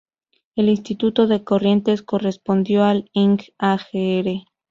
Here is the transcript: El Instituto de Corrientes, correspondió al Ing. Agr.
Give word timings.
El 0.55 0.69
Instituto 0.69 1.27
de 1.27 1.43
Corrientes, 1.43 2.01
correspondió 2.01 2.83
al 2.85 3.07
Ing. 3.13 3.37
Agr. 3.59 4.41